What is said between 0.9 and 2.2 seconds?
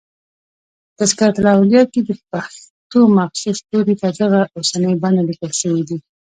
په" تذکرة الاولیاء" کښي